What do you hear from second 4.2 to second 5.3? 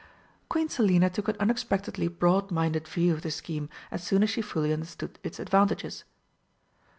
as she fully understood